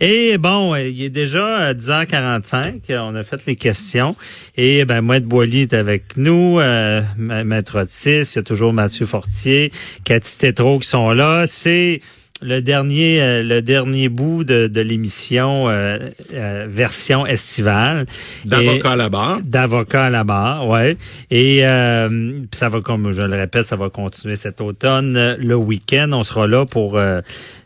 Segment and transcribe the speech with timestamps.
[0.00, 2.80] Et bon, euh, il est déjà 10h45.
[2.98, 4.16] On a fait les questions.
[4.56, 6.58] Et ben, Maître Boily est avec nous.
[6.58, 9.70] Euh, Maître Otis, il y a toujours Mathieu Fortier,
[10.04, 11.44] Cathy Tétrault qui sont là.
[11.46, 12.00] C'est
[12.42, 15.98] le dernier euh, le dernier bout de, de l'émission euh,
[16.32, 18.06] euh, version estivale
[18.44, 20.96] d'avocat à la barre d'avocat à la barre ouais
[21.30, 26.24] et ça va comme je le répète ça va continuer cet automne le week-end on
[26.24, 26.98] sera là pour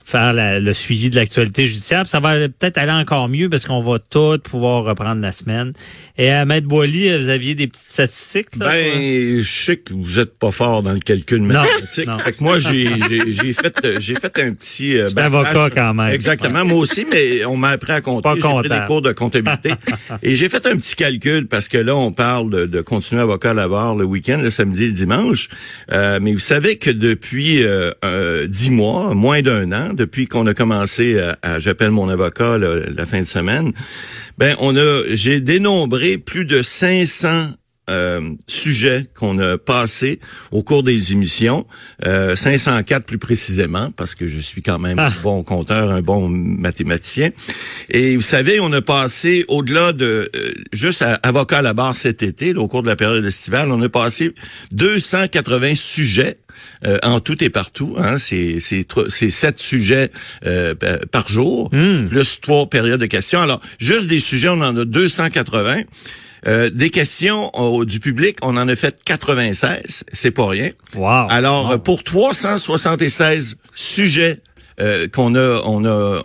[0.04, 2.06] faire le suivi de l'actualité judiciaire.
[2.06, 5.72] ça va peut-être aller encore mieux parce qu'on va tout pouvoir reprendre la semaine.
[6.16, 8.54] Et à Maître Boily, vous aviez des petites statistiques?
[8.56, 12.08] Là, ben, je sais que vous êtes pas fort dans le calcul mathématique.
[12.24, 12.86] Fait que moi, j'ai,
[13.52, 14.98] fait, j'ai fait un petit...
[14.98, 16.12] Euh, avocat quand même.
[16.12, 18.28] Exactement, moi aussi, mais on m'a appris à compter.
[18.34, 19.72] J'ai pris des cours de comptabilité.
[20.22, 23.50] et j'ai fait un petit calcul parce que là, on parle de, de continuer avocat
[23.50, 25.48] à la barre le week-end, le samedi et le dimanche.
[25.92, 30.46] Euh, mais vous savez que depuis euh, euh dix mois, moins d'un an, depuis qu'on
[30.46, 33.72] a commencé à, j'appelle mon avocat la fin de semaine,
[34.38, 37.50] ben on a j'ai dénombré plus de 500
[37.90, 40.18] euh, sujets qu'on a passés
[40.52, 41.66] au cours des émissions,
[42.06, 45.08] euh, 504 plus précisément, parce que je suis quand même ah.
[45.08, 47.28] un bon compteur, un bon mathématicien.
[47.90, 51.94] Et vous savez, on a passé au-delà de euh, juste à, avocat à la barre
[51.94, 54.34] cet été, au cours de la période estivale, on a passé
[54.72, 56.38] 280 sujets
[56.86, 57.94] euh, en tout et partout.
[57.98, 60.10] Hein, c'est sept sujets
[60.46, 60.74] euh,
[61.10, 62.08] par jour, hmm.
[62.08, 63.40] plus trois périodes de questions.
[63.40, 65.82] Alors, juste des sujets, on en a 280.
[66.46, 67.50] Euh, des questions
[67.84, 70.68] du public, on en a fait 96, c'est pas rien.
[70.94, 71.28] Wow.
[71.30, 74.40] Alors, pour 376 sujets
[75.12, 76.20] qu'on a on a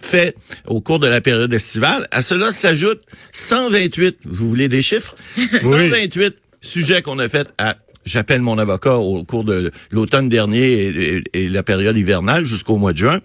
[0.00, 0.36] fait
[0.66, 2.06] au cours de la période estivale.
[2.10, 3.00] À cela s'ajoute
[3.32, 5.14] 128, vous voulez des chiffres?
[5.36, 7.76] 128 sujets qu'on a fait à
[8.08, 12.98] j'appelle mon avocat au cours de l'automne dernier et, la période hivernale jusqu'au mois de
[12.98, 13.20] juin,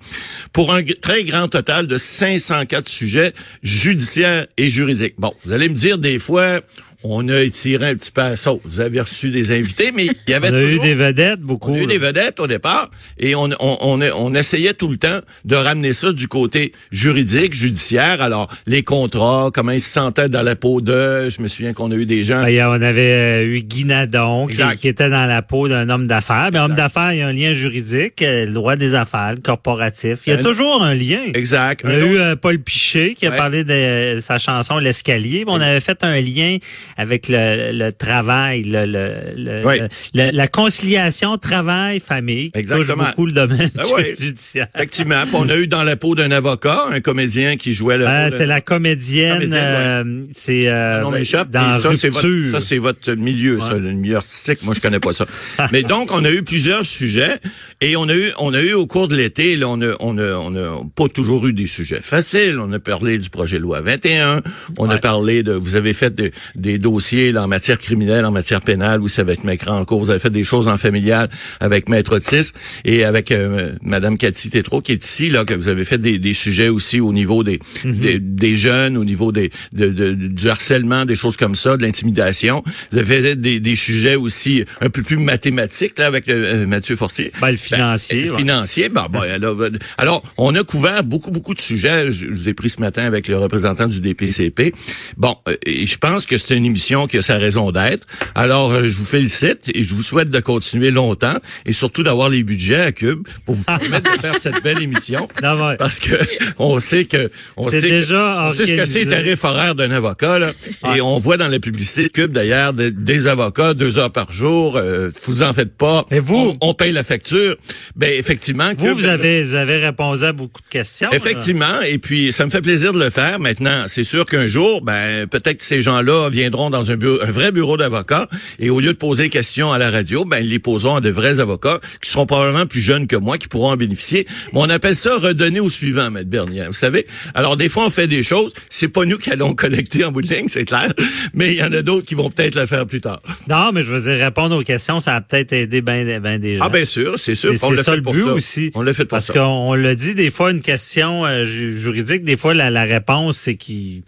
[0.51, 5.15] pour un très grand total de 504 sujets judiciaires et juridiques.
[5.17, 6.61] Bon, vous allez me dire des fois,
[7.03, 8.61] on a étiré un petit peu à sauce.
[8.63, 11.71] Vous avez reçu des invités, mais il y avait on a eu des vedettes, beaucoup.
[11.71, 15.19] On a eu des vedettes au départ, et on, on, on, essayait tout le temps
[15.45, 18.21] de ramener ça du côté juridique, judiciaire.
[18.21, 21.29] Alors, les contrats, comment ils se sentaient dans la peau d'eux.
[21.29, 22.43] Je me souviens qu'on a eu des gens...
[22.43, 26.49] Ben, on avait euh, eu Guy Nadon, qui, était dans la peau d'un homme d'affaires.
[26.51, 29.41] Mais homme d'affaires, il y a un lien juridique, euh, le droit des affaires, le
[29.41, 30.19] corporatif.
[30.25, 31.21] Il y a toujours un lien.
[31.33, 31.81] Exact.
[31.83, 35.43] Il y a eu euh, Paul Piché qui a parlé de sa chanson L'escalier.
[35.47, 36.57] On avait fait un lien
[36.97, 43.03] avec le, le travail, le, le, la conciliation travail-famille, qui Exactement.
[43.05, 43.83] beaucoup le domaine ben
[44.17, 44.67] judiciaire.
[44.75, 45.23] Effectivement.
[45.33, 48.45] on a eu dans la peau d'un avocat, un comédien qui jouait le euh, C'est
[48.45, 53.73] la comédienne, euh, c'est euh, non, dans ça, c'est votre, ça, c'est votre milieu, ça,
[53.73, 54.63] le milieu artistique.
[54.63, 55.25] Moi, je connais pas ça.
[55.71, 57.37] mais donc, on a eu plusieurs sujets
[57.81, 60.17] et on a eu, on a eu au cours de l'été, là, on a, on
[60.17, 62.59] a, on a pas toujours eu des sujets faciles.
[62.59, 64.41] On a parlé du projet de loi 21.
[64.77, 66.21] On a parlé de, vous avez fait
[66.55, 69.99] des dossiers en matière criminelle, en matière pénale, vous savez, avec Maître en cours.
[69.99, 71.29] Vous avez fait des choses en familial
[71.59, 72.51] avec Maître Otis
[72.85, 76.19] et avec euh, Madame Cathy Tétrault qui est ici, là, que vous avez fait des,
[76.19, 78.19] des sujets aussi au niveau des, mhm.
[78.19, 82.63] des, jeunes, au niveau des, de, du harcèlement, des choses comme ça, de l'intimidation.
[82.91, 86.95] Vous avez fait des, des sujets aussi un peu plus mathématiques, là, avec euh, Mathieu
[86.95, 87.31] Fortier.
[87.41, 88.29] Ben, le financier.
[88.29, 89.57] Ben, financier, ben, ben, alors,
[89.97, 92.11] alors, on a couvert beaucoup, beaucoup de sujets.
[92.11, 94.73] Je, vous ai pris ce matin avec le représentant du DPCP.
[95.17, 98.07] Bon, euh, et je pense que c'est une émission qui a sa raison d'être.
[98.33, 102.29] Alors, euh, je vous félicite et je vous souhaite de continuer longtemps et surtout d'avoir
[102.29, 105.27] les budgets à Cube pour vous permettre de faire cette belle émission.
[105.77, 106.15] Parce que
[106.57, 110.39] on sait que on sait, déjà on sait ce que c'est tarif horaire d'un avocat
[110.39, 110.51] là,
[110.95, 114.75] et on voit dans la publicité de Cube d'ailleurs des, avocats deux heures par jour.
[114.75, 116.05] Euh, vous en faites pas.
[116.09, 117.55] Et vous, on, paye la facture.
[117.95, 118.71] Ben effectivement.
[118.75, 121.11] Vous, vous avez vous avez répondu à beaucoup de questions.
[121.11, 121.81] Effectivement.
[121.85, 123.39] Et puis ça me fait plaisir de le faire.
[123.39, 127.31] Maintenant, c'est sûr qu'un jour, ben peut-être que ces gens-là viendront dans un, bureau, un
[127.31, 128.27] vrai bureau d'avocats
[128.59, 131.01] et au lieu de poser des questions à la radio, ben ils les poseront à
[131.01, 134.27] de vrais avocats qui seront probablement plus jeunes que moi, qui pourront en bénéficier.
[134.53, 136.65] Mais on appelle ça redonner au suivant, Maître Bernier.
[136.67, 140.03] Vous savez, alors des fois on fait des choses, c'est pas nous qui allons collecter
[140.03, 140.91] en bout de ligne, c'est clair,
[141.33, 143.21] mais il y en a d'autres qui vont peut-être le faire plus tard.
[143.49, 146.57] Non, mais je veux dire, répondre aux questions, ça a peut-être aidé bien ben des
[146.57, 146.63] gens.
[146.65, 147.53] Ah bien sûr, c'est sûr.
[147.57, 148.71] C'est ça le but aussi.
[148.75, 152.37] On l'a fait pour Parce qu'on l'a dit, des fois, une question euh, juridique, des
[152.37, 154.03] fois, la, la réponse, c'est qui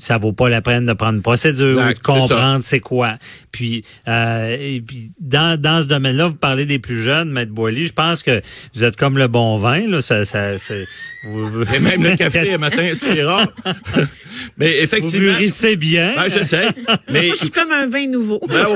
[0.00, 3.16] ça vaut pas la peine de prendre une procédure ou de comprendre c'est quoi.
[3.52, 7.86] Puis, euh, et puis dans, dans ce domaine-là, vous parlez des plus jeunes, Maître Boily,
[7.86, 8.42] je pense que
[8.74, 9.86] vous êtes comme le bon vin.
[9.88, 13.46] Là, ça, ça, Et même le café le matin, c'est rare.
[14.58, 15.32] Mais effectivement.
[15.32, 16.14] Vous mûrissez bien.
[16.16, 16.68] Ben, je sais.
[17.10, 18.40] Mais je suis comme un vin nouveau.
[18.48, 18.66] Ben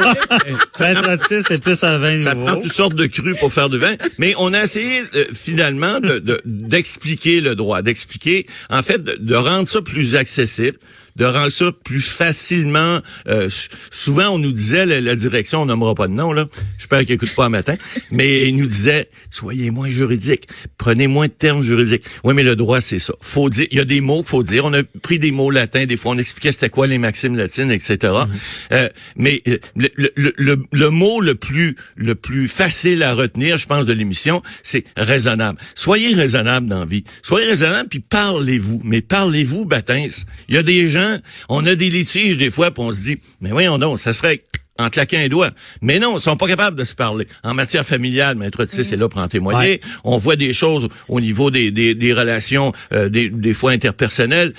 [1.29, 2.47] c'est plus un vin ça nouveau.
[2.47, 3.94] Ça prend toutes sortes de crus pour faire du vin.
[4.19, 6.00] Mais on a essayé euh, finalement
[6.44, 10.79] d'expliquer de, le droit, d'expliquer, en fait, de rendre ça plus accessible
[11.19, 13.00] de rendre ça plus facilement.
[13.29, 13.49] Euh,
[13.91, 16.47] souvent, on nous disait, la, direction, on nommera pas de nom, là.
[16.79, 17.75] J'espère qu'ils n'écoutent pas un matin.
[18.11, 20.49] Mais ils nous disaient, soyez moins juridique.
[20.79, 22.05] Prenez moins de termes juridiques.
[22.25, 23.15] Oui, mais le droit, c'est ça.
[23.20, 24.65] Faut dire, il y a des mots qu'il faut dire.
[24.65, 25.87] On a pris des mots latins.
[25.87, 27.97] Des fois, on expliquait c'était quoi les maximes latines, etc.
[27.99, 28.26] Mm-hmm.
[28.73, 33.59] euh, mais euh, le, le, le, le, mot le plus, le plus facile à retenir,
[33.59, 35.59] je pense, de l'émission, c'est raisonnable.
[35.75, 37.05] Soyez raisonnable dans la vie.
[37.23, 38.81] Soyez raisonnable, puis parlez-vous.
[38.85, 40.09] Mais parlez-vous, Batins.
[40.49, 41.07] Il y a des gens
[41.49, 44.43] on a des litiges des fois, puis on se dit, mais voyons donc, ça serait
[44.78, 45.50] en claquant un doigt.
[45.82, 47.26] Mais non, ils sont pas capables de se parler.
[47.43, 49.81] En matière familiale, Maître Otis c'est là pour en témoigner.
[50.05, 54.55] On voit des choses au niveau des, des, relations, euh, des, des fois interpersonnelles.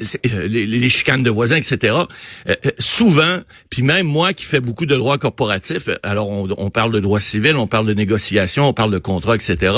[0.00, 1.94] Euh, les, chicanes de voisins, etc.
[1.94, 2.06] Euh,
[2.48, 3.38] euh, souvent,
[3.68, 7.56] puis même moi qui fais beaucoup de droits corporatifs, alors on, parle de droit civil,
[7.56, 9.74] on parle de négociation, on parle de contrats, etc.,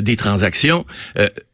[0.00, 0.86] des transactions,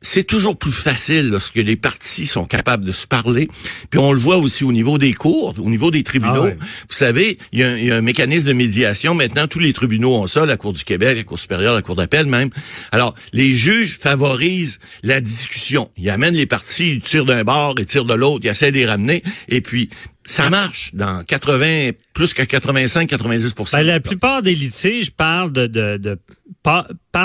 [0.09, 3.47] c'est toujours plus facile lorsque les parties sont capables de se parler.
[3.91, 6.47] Puis on le voit aussi au niveau des cours, au niveau des tribunaux.
[6.47, 9.15] Ah Vous savez, il y, y, a un mécanisme de médiation.
[9.15, 11.95] Maintenant, tous les tribunaux ont ça, la Cour du Québec, la Cour supérieure, la Cour
[11.95, 12.49] d'appel même.
[12.91, 15.91] Alors, les juges favorisent la discussion.
[15.99, 18.77] Ils amènent les parties, ils tirent d'un bord et tirent de l'autre, ils essaient de
[18.77, 19.23] les ramener.
[19.51, 19.91] Et puis,
[20.25, 25.97] ça marche dans 80, plus que 85-90 ben, La plupart des litiges parlent de, de,
[25.99, 26.19] de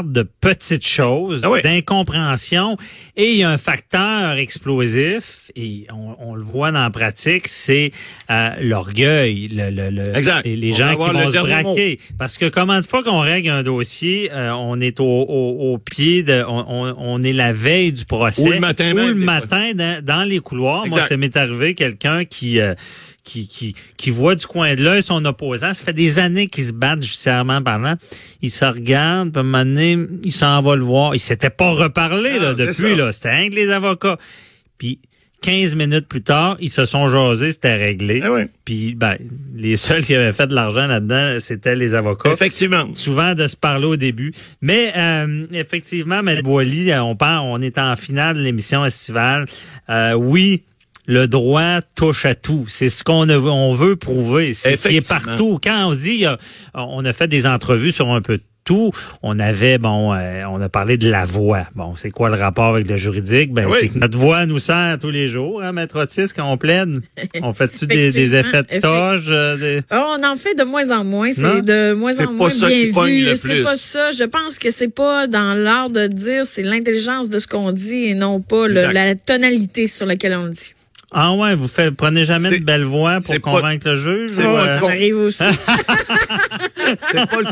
[0.01, 2.77] de petites choses, ah d'incompréhension,
[3.15, 7.91] et il y a un facteur explosif, et on, le voit dans la pratique, c'est
[8.31, 10.45] euh, l'orgueil, le, le, exact.
[10.45, 11.99] les, gens qui vont se braquer.
[12.17, 16.23] Parce que comment de fois qu'on règle un dossier, euh, on est au, au, pied
[16.23, 20.23] de, on, on, est la veille du procès, ou le matin, ou le matin dans,
[20.23, 20.87] les couloirs.
[20.87, 22.73] Moi, ça m'est arrivé quelqu'un qui euh,
[23.23, 25.73] qui, qui, qui voit du coin de l'œil son opposant.
[25.73, 27.95] Ça fait des années qu'ils se battent judiciairement parlant.
[28.41, 31.15] Il se regarde, puis à un moment donné, il s'en va le voir.
[31.15, 33.11] Il s'était pas reparlé là, depuis, là.
[33.11, 34.17] C'était un les avocats.
[34.77, 34.99] Puis
[35.43, 38.23] 15 minutes plus tard, ils se sont jasés, c'était réglé.
[38.25, 39.17] Eh Puis ben,
[39.55, 42.31] les seuls qui avaient fait de l'argent là-dedans, c'était les avocats.
[42.31, 42.85] Effectivement.
[42.95, 44.33] Souvent de se parler au début.
[44.61, 46.41] Mais euh, effectivement, M.
[46.41, 49.45] Boily, on parle, on est en finale de l'émission estivale.
[49.89, 50.63] Euh, oui,
[51.05, 52.65] le droit touche à tout.
[52.69, 54.53] C'est ce qu'on on veut prouver.
[54.53, 55.59] C'est qui est partout.
[55.61, 56.25] Quand on dit,
[56.73, 58.91] on a fait des entrevues sur un peu de tout.
[59.21, 61.67] On avait, bon, euh, on a parlé de la voix.
[61.75, 63.53] Bon, c'est quoi le rapport avec le juridique?
[63.53, 66.57] Ben, c'est que notre voix nous sert tous les jours, hein, Maître Otis, quand on
[66.57, 67.01] plaide.
[67.41, 69.27] On fait-tu des, effets de toge?
[69.29, 71.31] Euh, oh, on en fait de moins en moins.
[71.31, 73.35] C'est de moins en moins bien vu.
[73.35, 74.11] C'est pas ça.
[74.11, 78.05] Je pense que c'est pas dans l'art de dire, c'est l'intelligence de ce qu'on dit
[78.05, 80.73] et non pas la tonalité sur laquelle on le dit.
[81.13, 84.31] Ah ouais, vous faites, prenez jamais de belle voix pour convaincre le juge?
[84.33, 85.43] C'est ça arrive aussi.
[87.11, 87.47] c'est pas le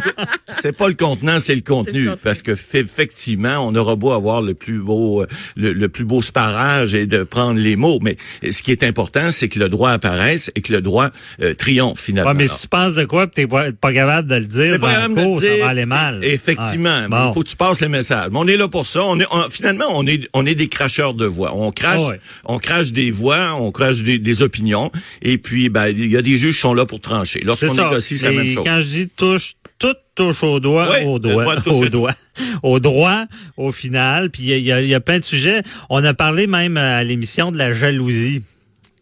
[0.49, 4.53] c'est pas le contenant, c'est le contenu parce que effectivement, on aura beau avoir le
[4.53, 5.25] plus beau
[5.55, 8.17] le, plus beau sparage et de prendre les mots, mais
[8.49, 11.09] ce qui est important, c'est que le droit apparaisse et que le droit
[11.41, 12.31] euh, triomphe finalement.
[12.31, 14.87] Ouais, mais si tu penses de quoi, tu pas, pas capable de le dire, dans
[14.87, 16.23] le cours, ça va aller mal.
[16.23, 18.29] Effectivement, il faut que tu passes le message.
[18.31, 19.01] Mais on est là pour ça.
[19.03, 21.53] On est finalement on est on est des cracheurs de voix.
[21.55, 22.15] On crache ah
[22.45, 26.37] on crache des voix, on crache des, opinions et puis ben il y a des
[26.37, 27.41] juges qui sont là pour trancher.
[27.43, 28.63] Lorsqu'on négocie, c'est la même chose.
[28.65, 32.13] Quand je dis touche tout touche au doigt, au doigt, au doigt,
[32.61, 33.25] au droit,
[33.57, 34.29] au final.
[34.29, 35.63] Puis il y a, y a plein de sujets.
[35.89, 38.43] On a parlé même à l'émission de la jalousie.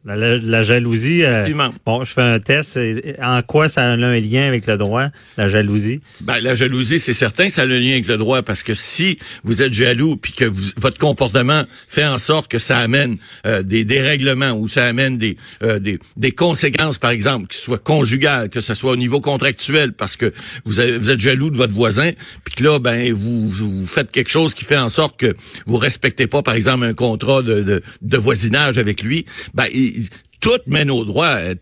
[0.06, 1.46] La, jalousie, euh,
[1.86, 2.80] bon, je fais un test.
[3.22, 6.00] En quoi ça a un lien avec le droit, la jalousie?
[6.22, 8.74] Ben, la jalousie, c'est certain que ça a un lien avec le droit parce que
[8.74, 10.46] si vous êtes jaloux puis que
[10.78, 15.36] votre comportement fait en sorte que ça amène euh, des dérèglements ou ça amène des,
[15.64, 19.92] euh, des, des conséquences, par exemple, qui soient conjugales, que ce soit au niveau contractuel
[19.92, 22.12] parce que vous, avez, vous êtes jaloux de votre voisin
[22.46, 25.78] puis que là, ben, vous, vous faites quelque chose qui fait en sorte que vous
[25.78, 29.66] respectez pas, par exemple, un contrat de, de, de voisinage avec lui, ben,
[30.42, 31.38] tout mène au droit.
[31.40, 31.56] Euh,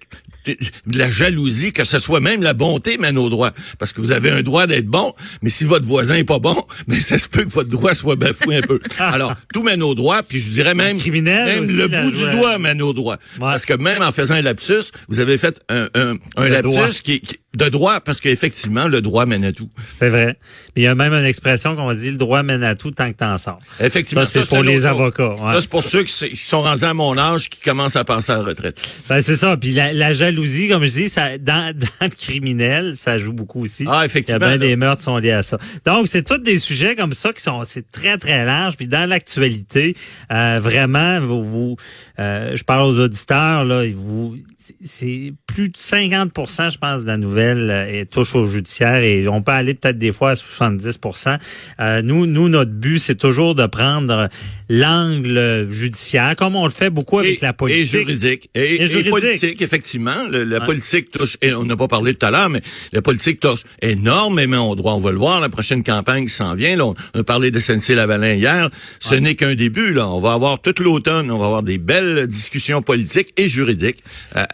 [0.93, 3.51] la jalousie, que ce soit même la bonté mène au droit.
[3.79, 6.55] Parce que vous avez un droit d'être bon, mais si votre voisin est pas bon,
[6.88, 8.79] mais ça se peut que votre droit soit bafoué un peu.
[9.00, 12.57] Alors, tout mène au droit, puis je dirais même, criminel même le bout du doigt
[12.60, 13.17] mène au droit.
[13.39, 17.22] Parce que même en faisant un lapsus, vous avez fait un, un, lapsus qui,
[17.57, 19.69] de droit, parce qu'effectivement, le droit mène à tout.
[19.99, 20.37] C'est vrai.
[20.75, 23.17] Il y a même une expression qu'on dit le droit mène à tout tant que
[23.17, 23.59] t'en sors.
[23.79, 24.25] Effectivement.
[24.25, 25.35] Ça, c'est pour les avocats.
[25.37, 28.37] Ça, c'est pour ceux qui sont rendus à mon âge qui commencent à penser à
[28.37, 28.79] la retraite.
[29.09, 29.57] Ben, c'est ça.
[29.57, 33.85] Puis la, jalousie, comme je dis, ça, dans, dans le criminel, ça joue beaucoup aussi.
[33.87, 34.45] Ah, effectivement.
[34.45, 35.57] Il y a bien des meurtres qui sont liés à ça.
[35.85, 38.77] Donc, c'est tous des sujets comme ça qui sont, c'est très, très large.
[38.77, 39.95] Puis dans l'actualité,
[40.31, 41.75] euh, vraiment, vous, vous
[42.19, 44.37] euh, je parle aux auditeurs, là, vous,
[44.83, 46.31] c'est plus de 50
[46.69, 50.12] je pense, de la nouvelle euh, touche au judiciaire et on peut aller peut-être des
[50.12, 51.00] fois à 70
[51.79, 54.29] euh, Nous, nous, notre but, c'est toujours de prendre
[54.69, 57.81] l'angle judiciaire, comme on le fait beaucoup avec la politique.
[57.81, 58.50] Et juridique.
[58.53, 60.27] Et, et, politique, effectivement.
[60.29, 63.63] la politique touche, et on n'a pas parlé tout à l'heure, mais la politique touche
[63.81, 64.93] énormément au droit.
[64.93, 66.75] On va le voir, la prochaine campagne qui s'en vient.
[66.75, 68.69] Là, on a parlé de SNC-Lavalin hier.
[69.00, 69.93] Ce n'est qu'un début.
[69.93, 70.07] Là.
[70.07, 74.03] On va avoir toute l'automne, on va avoir des belles discussions politiques et juridiques.
[74.36, 74.45] Euh,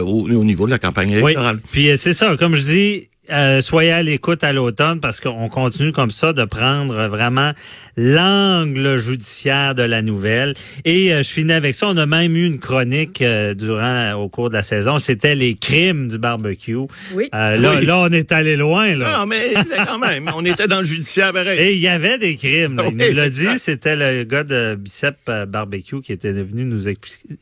[0.00, 1.56] au, niveau de la campagne électorale.
[1.56, 1.68] Oui.
[1.70, 5.48] Puis euh, c'est ça, comme je dis, euh, soyez à l'écoute à l'automne parce qu'on
[5.48, 7.52] continue comme ça de prendre vraiment
[7.96, 10.54] l'angle judiciaire de la nouvelle.
[10.84, 11.86] Et euh, je finis avec ça.
[11.86, 14.98] On a même eu une chronique euh, durant au cours de la saison.
[14.98, 16.76] C'était les crimes du barbecue.
[17.14, 17.28] Oui.
[17.32, 18.96] Là, là, on est allé loin.
[18.96, 19.20] Là.
[19.20, 19.54] Non, mais
[19.86, 21.60] quand même, on était dans le judiciaire pareil.
[21.60, 22.82] Et il y avait des crimes.
[22.90, 23.56] Il nous l'a dit.
[23.58, 26.88] C'était le gars de Bicep Barbecue qui était venu nous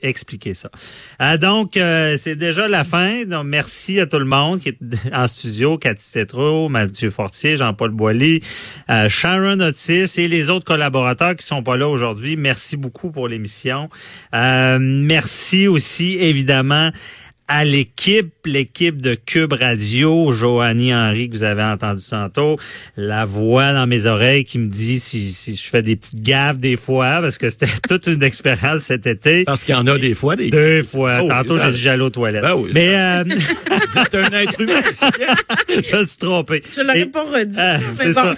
[0.03, 0.71] expliquer ça.
[1.39, 1.73] donc,
[2.19, 3.25] c'est déjà la fin.
[3.25, 4.79] Donc, merci à tout le monde qui est
[5.15, 5.70] en studio.
[5.79, 8.41] Cathy Tétrault, Mathieu Fortier, Jean-Paul Boilly,
[8.91, 12.37] euh, Sharon Otis et les autres collaborateurs qui sont pas là aujourd'hui.
[12.37, 13.89] Merci beaucoup pour l'émission.
[14.35, 16.91] Euh, merci aussi, évidemment,
[17.51, 22.57] à l'équipe, l'équipe de Cube Radio, Joanie Henry que vous avez entendu tantôt,
[22.97, 26.59] la voix dans mes oreilles qui me dit si, si je fais des petites gaffes
[26.59, 29.43] des fois, parce que c'était toute une expérience cet été.
[29.43, 30.37] Parce qu'il y en a des fois.
[30.37, 30.49] Des...
[30.49, 31.23] Deux fois.
[31.25, 32.43] Oh, tantôt, j'ai dit j'allais aux toilettes.
[32.43, 33.25] Ben oui, Mais euh...
[33.27, 34.83] vous êtes un être humain,
[35.69, 36.63] Je me suis trompé.
[36.73, 37.59] Je l'aurais pas redit.
[37.59, 38.35] Euh, mais bon.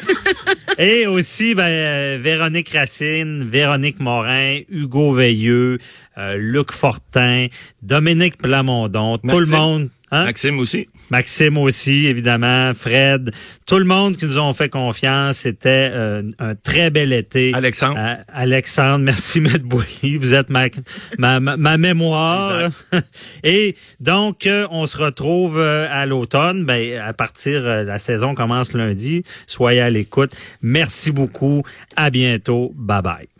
[0.78, 5.78] Et aussi, ben, euh, Véronique Racine, Véronique Morin, Hugo Veilleux,
[6.18, 7.48] euh, Luc Fortin,
[7.82, 9.90] Dominique Plamondon, tout le monde.
[10.12, 10.24] Hein?
[10.24, 10.88] Maxime aussi.
[11.10, 13.32] Maxime aussi, évidemment, Fred,
[13.66, 15.38] tout le monde qui nous ont fait confiance.
[15.38, 17.52] C'était euh, un très bel été.
[17.54, 17.98] Alexandre.
[18.28, 20.18] Alexandre, merci Maître Boilly.
[20.18, 20.68] Vous êtes ma,
[21.18, 22.70] ma, ma mémoire.
[23.42, 26.64] Et donc, on se retrouve à l'automne.
[26.64, 29.22] Ben, à partir, la saison commence lundi.
[29.46, 30.36] Soyez à l'écoute.
[30.60, 31.62] Merci beaucoup.
[31.96, 32.72] À bientôt.
[32.76, 33.31] Bye bye.